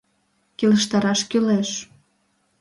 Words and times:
—Келыштараш 0.57 1.19
кӱлеш. 1.29 1.69